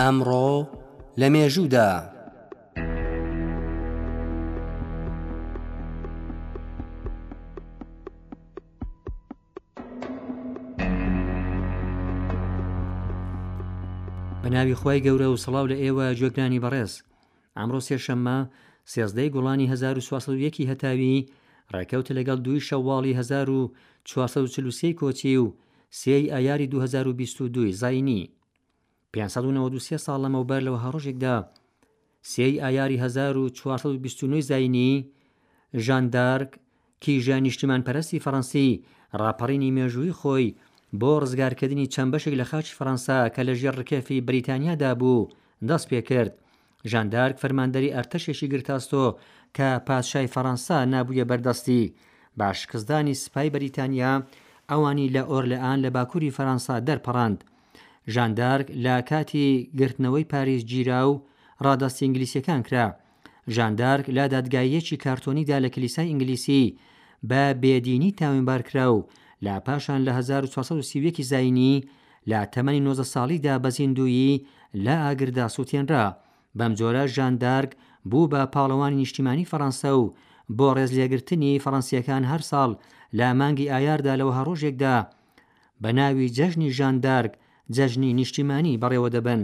[0.00, 0.48] ئەمڕۆ
[1.20, 2.28] لە مێژوودا بەناوی
[14.80, 16.92] خی گەورە و سڵاو لە ئێوە جۆگرانی بەڕێز
[17.56, 18.38] ئەمڕۆ سێشەممە
[18.92, 21.26] سێزدەی گوڵانی 1970 هەتاوی
[21.74, 25.44] ڕێکەوت لەگەڵ دوی شەواڵی 1940 کۆچی و
[26.00, 28.22] سێی ئایاری 2022 زینی
[29.24, 31.36] 1992 ساڵ لەمەوبەر لەوە هەڕۆژێکدا
[32.30, 34.92] سێی ئایاری 1920 زینی
[35.84, 36.50] ژاندارک
[37.02, 38.68] کیژە نیشتمان پەرستی فەڕەنسی
[39.20, 40.46] ڕاپەڕینی مێژووی خۆی
[41.00, 45.28] بۆ ڕزگارکردنی چەند بەشێک لە خاچی فەەنسا کە لە ژێر ڕکێفی بریتانیادا بوو
[45.68, 46.32] دەست پێکرد
[46.90, 49.04] ژاندارک فەرماندەری ئەرتەشێکی گرتاستۆ
[49.56, 51.82] کە پادشای فەەنسا نابووە بەردەستی
[52.40, 54.12] باشکردانی سپای بریتانیا
[54.70, 57.38] ئەوانی لە ئۆرلەان لە باکووری فەەنسا دەرپەڕاند
[58.14, 59.46] ژاندارک لە کاتی
[59.78, 61.22] گرتنەوەی پاریس گیرا و
[61.64, 62.86] ڕاداستی ئینگلیسیەکان کرا
[63.54, 66.62] ژاندارک لا دادگاییەکی کارتۆنیدا لە کلیسای ئینگلیسی
[67.30, 69.06] بە بێدینی تاوینبار کرا و
[69.42, 71.84] لا پاشان لە 1930 زینی
[72.30, 74.42] لا تەمەنی 90 ساڵیدا بەزیندویی
[74.84, 76.04] لە ئاگردا سووتێنرا
[76.58, 77.70] بەم جۆرە ژاندارک
[78.10, 80.14] بوو بە پاڵەوانی نیشتیمانی فەەنسا و
[80.58, 82.70] بۆ ڕێزلێگرتنی فەڕەنسیەکان هەر ساڵ
[83.18, 84.96] لا مانگی ئایاردا لەوە هەڕۆژێکدا
[85.82, 87.32] بە ناوی جەژنی ژاندارک
[87.74, 89.42] جەژنی نیشتیمانی بەڕێوە دەبن.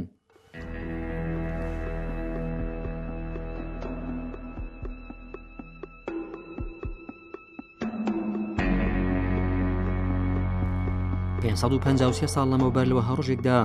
[12.33, 13.59] ساڵ لەمەوبەر لەوە هەڕژێکدا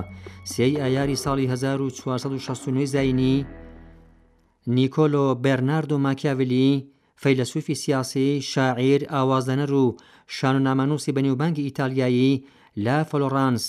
[0.52, 3.34] سێی ئایاری ساڵی 1960 زینی
[4.76, 6.70] نیکۆلۆ بەرناردۆ ماکیاویلی
[7.22, 9.86] فەیلسوفی سیاسی شاعیر ئاوازەنەر و
[10.36, 12.32] شانونامەنووسی بەنیوبانگی ئیتالیایی
[12.84, 13.64] لا فلۆرانس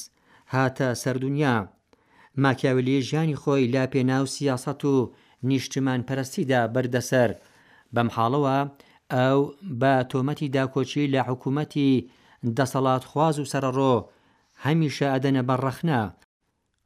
[0.53, 1.55] هاتە سەردونیا
[2.43, 5.13] ماکیاولی ژیانی خۆی لا پێناو سیاست و
[5.49, 7.29] نیشتمان پەرستیدا بەردەسەر
[7.95, 8.57] بەم حاڵەوە
[9.15, 9.39] ئەو
[9.81, 11.93] بە تۆمەتی داکۆچی لە حکوومەتی
[12.57, 13.95] دەسەڵات خواز و سەرڕۆ
[14.65, 16.01] هەمیشە ئەدەنە بەڕەخنا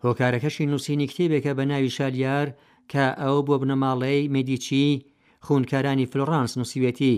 [0.06, 2.48] هۆکارەکەشی نووسینی کتێبێکە بە ناوی شالیار
[2.92, 4.88] کە ئەو بۆ بنەماڵەی مدیچی
[5.46, 7.16] خوونکارانی فلۆرانس نووسیوێتی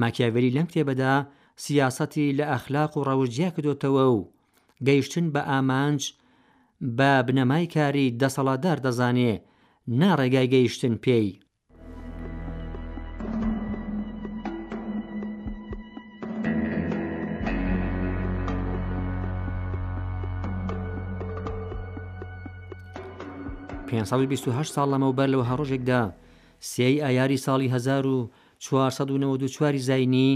[0.00, 1.14] ماکیاوێری لەم کتێبەدا
[1.64, 4.28] سیاسەتی لە ئەخلاق و ڕەوجیا کردوتەوە و
[4.86, 6.00] گەیشتن بە ئامانج
[6.98, 9.34] بە بنەمای کاری دەسەڵاتدار دەزانێ
[10.00, 11.30] ناڕێگای گەیشتن پێی
[23.86, 24.16] پێ ساڵ
[24.92, 26.02] لەمەوبەر لەوە هەڕۆژێکدا
[26.70, 30.32] سی ئایاری ساڵی 1994 زینی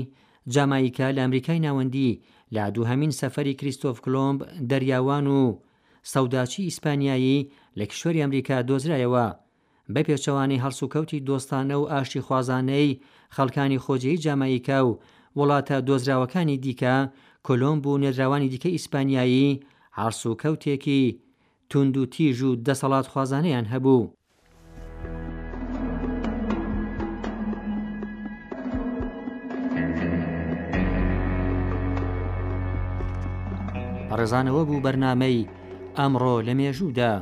[0.54, 2.20] جامایکا لە ئەمریکای ناوەندی
[2.54, 4.38] لا دوو هەمین سەفەری کریستۆف کلۆمب
[4.70, 5.42] دەریاوان و
[6.12, 7.48] سەوداچی ئیسپانیایی
[7.78, 9.26] لە کشوەری ئەمریکا دۆزرایەوە
[9.94, 12.98] بە پێچەوانی هەڵسوکەوتی دۆستانە و ئاشتی خوازانەی
[13.36, 14.90] خەڵکانی خۆجەی جامایکا و
[15.38, 16.96] وڵاتە دۆزراوەکانی دیکە
[17.46, 19.60] کۆلۆمب و نێدراوانی دیکە ئیسپانیایی
[20.00, 21.02] هەرسوکەوتێکی
[21.70, 24.02] تونند و تیژ و دەسەڵات خوازانەیان هەبوو
[34.20, 35.48] ڕێزانەوە بوو بەرنمەی
[35.96, 37.12] ئەمڕۆ لە مێژوودا